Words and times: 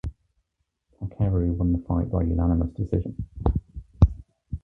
Takeru 0.97 1.55
won 1.57 1.73
the 1.73 1.77
fight 1.77 2.09
by 2.09 2.23
unanimous 2.23 2.71
decision. 2.71 3.23